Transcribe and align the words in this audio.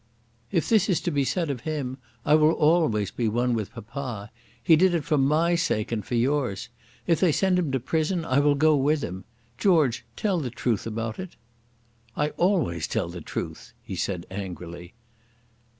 "If 0.51 0.67
this 0.67 0.89
is 0.89 0.99
to 1.01 1.11
be 1.11 1.23
said 1.23 1.51
of 1.51 1.61
him 1.61 1.99
I 2.25 2.33
will 2.33 2.53
always 2.53 3.11
be 3.11 3.27
one 3.27 3.53
with 3.53 3.71
papa. 3.71 4.31
He 4.63 4.75
did 4.75 4.95
it 4.95 5.03
for 5.03 5.19
my 5.19 5.53
sake 5.53 5.91
and 5.91 6.03
for 6.03 6.15
yours. 6.15 6.69
If 7.05 7.19
they 7.19 7.31
send 7.31 7.59
him 7.59 7.71
to 7.71 7.79
prison 7.79 8.25
I 8.25 8.39
will 8.39 8.55
go 8.55 8.75
with 8.75 9.03
him. 9.03 9.25
George, 9.59 10.03
tell 10.15 10.39
the 10.39 10.49
truth 10.49 10.87
about 10.87 11.19
it." 11.19 11.35
"I 12.17 12.29
always 12.29 12.87
tell 12.87 13.09
the 13.09 13.21
truth," 13.21 13.75
he 13.83 13.95
said 13.95 14.25
angrily. 14.31 14.95